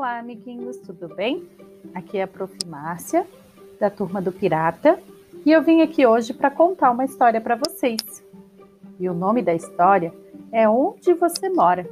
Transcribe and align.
Olá, 0.00 0.18
amiguinhos, 0.18 0.78
tudo 0.78 1.14
bem? 1.14 1.46
Aqui 1.94 2.16
é 2.16 2.22
a 2.22 2.26
Prof. 2.26 2.56
Márcia, 2.66 3.26
da 3.78 3.90
turma 3.90 4.22
do 4.22 4.32
Pirata, 4.32 4.98
e 5.44 5.52
eu 5.52 5.62
vim 5.62 5.82
aqui 5.82 6.06
hoje 6.06 6.32
para 6.32 6.50
contar 6.50 6.90
uma 6.90 7.04
história 7.04 7.38
para 7.38 7.54
vocês. 7.54 8.24
E 8.98 9.10
o 9.10 9.12
nome 9.12 9.42
da 9.42 9.52
história 9.52 10.10
é 10.50 10.66
Onde 10.66 11.12
Você 11.12 11.50
Mora. 11.50 11.86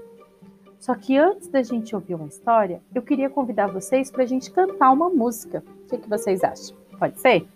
Só 0.81 0.95
que 0.95 1.19
antes 1.19 1.49
da 1.49 1.63
gente 1.63 1.95
ouvir 1.95 2.15
uma 2.15 2.29
história, 2.29 2.81
eu 2.95 3.03
queria 3.03 3.29
convidar 3.29 3.67
vocês 3.67 4.11
para 4.11 4.23
a 4.23 4.27
gente 4.27 4.51
cantar 4.51 4.91
uma 4.91 5.11
música. 5.11 5.63
O 5.85 5.89
que, 5.91 5.99
que 5.99 6.09
vocês 6.09 6.43
acham? 6.43 6.75
Pode 6.99 7.21
ser? 7.21 7.47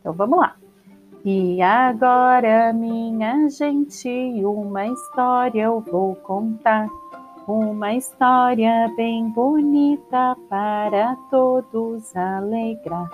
Então 0.00 0.12
vamos 0.12 0.38
lá. 0.38 0.54
E 1.24 1.62
agora, 1.62 2.74
minha 2.74 3.48
gente, 3.48 4.10
uma 4.44 4.86
história 4.86 5.62
eu 5.62 5.80
vou 5.80 6.14
contar. 6.14 6.90
Uma 7.46 7.92
história 7.92 8.90
bem 8.96 9.28
bonita 9.28 10.34
para 10.48 11.14
todos 11.30 12.16
alegrar. 12.16 13.10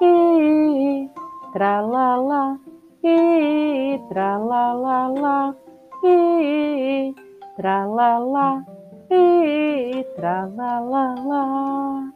E 0.00 1.10
tralalá, 1.52 2.56
e 3.02 4.00
tralalá, 4.08 5.56
e 6.04 7.14
tralalá, 7.56 8.64
e 9.10 10.06
tralalá. 10.14 12.12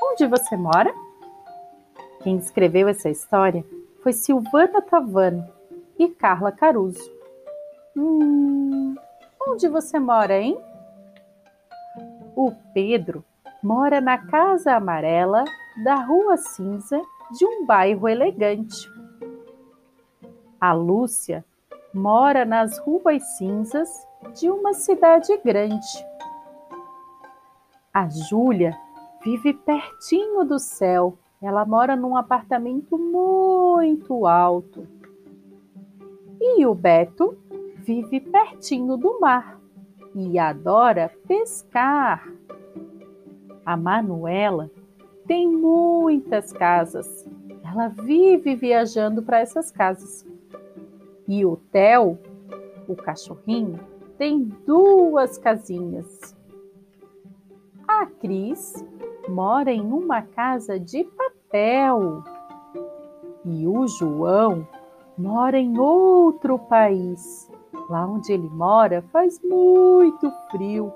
Onde 0.00 0.26
você 0.28 0.56
mora? 0.56 0.94
Quem 2.22 2.36
escreveu 2.36 2.86
essa 2.86 3.10
história 3.10 3.64
foi 4.00 4.12
Silvana 4.12 4.80
Tavano 4.80 5.44
e 5.98 6.08
Carla 6.08 6.52
Caruso. 6.52 7.10
Hum, 7.96 8.94
onde 9.46 9.68
você 9.68 9.98
mora, 9.98 10.38
hein? 10.38 10.58
O 12.34 12.52
Pedro 12.72 13.24
mora 13.62 14.00
na 14.00 14.18
Casa 14.18 14.74
Amarela 14.74 15.44
da 15.84 15.96
Rua 15.96 16.36
Cinza 16.36 17.00
de 17.36 17.44
um 17.44 17.66
bairro 17.66 18.08
elegante. 18.08 18.88
A 20.60 20.72
Lúcia 20.72 21.44
mora 21.94 22.44
nas 22.44 22.78
ruas 22.78 23.22
cinzas 23.36 24.06
de 24.34 24.50
uma 24.50 24.72
cidade 24.72 25.36
grande. 25.38 26.06
A 27.92 28.08
Júlia 28.08 28.76
vive 29.24 29.52
pertinho 29.52 30.44
do 30.44 30.58
céu. 30.58 31.16
Ela 31.40 31.64
mora 31.64 31.96
num 31.96 32.16
apartamento 32.16 32.98
muito 32.98 34.26
alto. 34.26 34.86
E 36.40 36.64
o 36.66 36.74
Beto 36.74 37.36
vive 37.88 38.20
pertinho 38.20 38.98
do 38.98 39.18
mar 39.18 39.58
e 40.14 40.38
adora 40.38 41.10
pescar. 41.26 42.30
A 43.64 43.78
Manuela 43.78 44.70
tem 45.26 45.48
muitas 45.48 46.52
casas. 46.52 47.26
Ela 47.64 47.88
vive 47.88 48.54
viajando 48.54 49.22
para 49.22 49.38
essas 49.38 49.70
casas. 49.70 50.26
E 51.26 51.46
o 51.46 51.56
Theo, 51.72 52.18
o 52.86 52.94
cachorrinho, 52.94 53.80
tem 54.18 54.44
duas 54.66 55.38
casinhas. 55.38 56.36
A 57.86 58.04
Cris 58.04 58.84
mora 59.30 59.72
em 59.72 59.80
uma 59.80 60.20
casa 60.20 60.78
de 60.78 61.04
papel. 61.04 62.22
E 63.46 63.66
o 63.66 63.86
João 63.86 64.68
mora 65.16 65.58
em 65.58 65.78
outro 65.78 66.58
país. 66.58 67.50
Lá 67.88 68.06
onde 68.06 68.32
ele 68.32 68.48
mora 68.48 69.02
faz 69.12 69.40
muito 69.42 70.30
frio. 70.50 70.92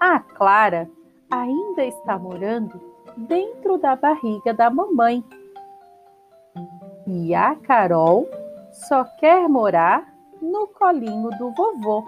A 0.00 0.20
Clara 0.20 0.90
ainda 1.30 1.84
está 1.84 2.18
morando 2.18 2.80
dentro 3.16 3.78
da 3.78 3.96
barriga 3.96 4.52
da 4.52 4.70
mamãe. 4.70 5.24
E 7.06 7.34
a 7.34 7.54
Carol 7.56 8.28
só 8.70 9.04
quer 9.18 9.48
morar 9.48 10.12
no 10.40 10.66
colinho 10.66 11.30
do 11.38 11.50
vovô. 11.52 12.04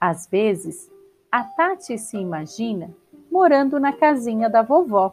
Às 0.00 0.26
vezes, 0.26 0.90
a 1.30 1.42
Tati 1.42 1.98
se 1.98 2.16
imagina 2.16 2.90
morando 3.30 3.78
na 3.78 3.92
casinha 3.92 4.48
da 4.48 4.62
vovó. 4.62 5.10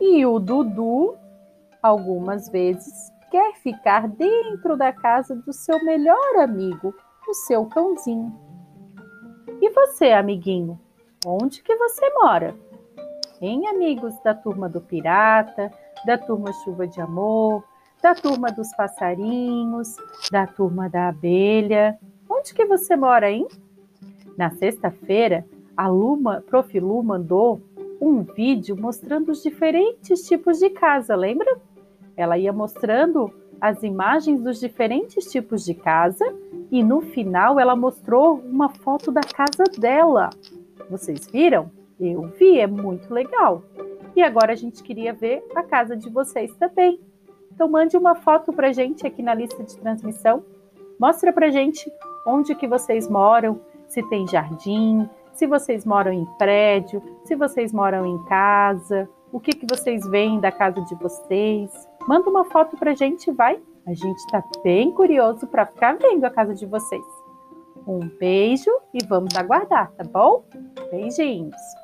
E 0.00 0.24
o 0.24 0.38
Dudu, 0.38 1.16
algumas 1.82 2.48
vezes, 2.48 3.12
quer 3.30 3.54
ficar 3.54 4.08
dentro 4.08 4.76
da 4.76 4.92
casa 4.92 5.34
do 5.34 5.52
seu 5.52 5.82
melhor 5.84 6.36
amigo, 6.38 6.94
o 7.28 7.34
seu 7.34 7.66
cãozinho. 7.66 8.36
E 9.60 9.70
você, 9.70 10.12
amiguinho, 10.12 10.78
onde 11.24 11.62
que 11.62 11.76
você 11.76 12.10
mora? 12.14 12.54
Em 13.40 13.66
amigos 13.68 14.14
da 14.22 14.34
turma 14.34 14.68
do 14.68 14.80
pirata, 14.80 15.72
da 16.04 16.18
turma 16.18 16.52
chuva 16.64 16.86
de 16.86 17.00
amor, 17.00 17.64
da 18.02 18.14
turma 18.14 18.50
dos 18.50 18.74
passarinhos, 18.74 19.96
da 20.30 20.46
turma 20.46 20.88
da 20.88 21.08
abelha. 21.08 21.98
Onde 22.28 22.54
que 22.54 22.64
você 22.64 22.96
mora, 22.96 23.30
hein? 23.30 23.46
Na 24.36 24.50
sexta-feira, 24.50 25.44
a 25.76 25.88
Luma, 25.88 26.42
Prof. 26.46 26.78
Lu 26.78 27.02
mandou 27.02 27.60
um 28.00 28.22
vídeo 28.22 28.76
mostrando 28.76 29.30
os 29.30 29.42
diferentes 29.42 30.26
tipos 30.26 30.58
de 30.58 30.70
casa, 30.70 31.14
lembra? 31.14 31.60
Ela 32.16 32.38
ia 32.38 32.52
mostrando 32.52 33.32
as 33.60 33.82
imagens 33.82 34.42
dos 34.42 34.58
diferentes 34.58 35.30
tipos 35.30 35.64
de 35.64 35.74
casa 35.74 36.24
e 36.70 36.82
no 36.82 37.00
final 37.00 37.60
ela 37.60 37.76
mostrou 37.76 38.36
uma 38.36 38.68
foto 38.68 39.10
da 39.10 39.20
casa 39.20 39.64
dela. 39.78 40.30
Vocês 40.88 41.26
viram? 41.26 41.70
Eu 41.98 42.22
vi, 42.38 42.58
é 42.58 42.66
muito 42.66 43.12
legal. 43.12 43.62
E 44.16 44.22
agora 44.22 44.52
a 44.52 44.56
gente 44.56 44.82
queria 44.82 45.12
ver 45.12 45.44
a 45.54 45.62
casa 45.62 45.96
de 45.96 46.08
vocês 46.08 46.54
também. 46.56 46.98
Então 47.52 47.68
mande 47.68 47.96
uma 47.96 48.14
foto 48.14 48.52
para 48.52 48.72
gente 48.72 49.06
aqui 49.06 49.22
na 49.22 49.34
lista 49.34 49.62
de 49.62 49.76
transmissão. 49.76 50.42
Mostra 50.98 51.32
para 51.32 51.50
gente 51.50 51.90
onde 52.26 52.54
que 52.54 52.66
vocês 52.66 53.08
moram, 53.08 53.60
se 53.86 54.02
tem 54.08 54.26
jardim, 54.26 55.08
se 55.34 55.46
vocês 55.46 55.84
moram 55.84 56.12
em 56.12 56.24
prédio, 56.38 57.02
se 57.24 57.34
vocês 57.34 57.72
moram 57.72 58.06
em 58.06 58.22
casa, 58.24 59.08
o 59.32 59.40
que 59.40 59.52
que 59.52 59.66
vocês 59.68 60.06
veem 60.08 60.40
da 60.40 60.50
casa 60.50 60.80
de 60.82 60.94
vocês. 60.94 61.70
Manda 62.06 62.28
uma 62.28 62.44
foto 62.44 62.76
pra 62.76 62.94
gente, 62.94 63.30
vai? 63.30 63.60
A 63.86 63.94
gente 63.94 64.18
está 64.18 64.42
bem 64.62 64.92
curioso 64.92 65.46
para 65.46 65.66
ficar 65.66 65.96
vendo 65.96 66.24
a 66.24 66.30
casa 66.30 66.54
de 66.54 66.66
vocês. 66.66 67.04
Um 67.86 68.00
beijo 68.18 68.70
e 68.94 69.04
vamos 69.06 69.34
aguardar, 69.36 69.90
tá 69.92 70.04
bom? 70.04 70.44
Beijinhos! 70.90 71.79